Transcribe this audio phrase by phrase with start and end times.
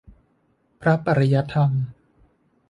[0.81, 1.71] พระปริยัติธรรม